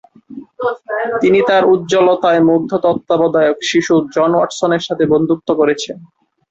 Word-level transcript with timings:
তিনি 1.21 1.39
তাঁর 1.49 1.63
উজ্জ্বলতায় 1.73 2.41
মুগ্ধ 2.49 2.71
তত্ত্বাবধায়ক 2.85 3.57
শিশু 3.71 3.93
জন 4.15 4.31
ওয়াটসনের 4.35 4.85
সাথে 4.87 5.03
বন্ধুত্ব 5.13 5.49
করেছেন। 5.55 5.97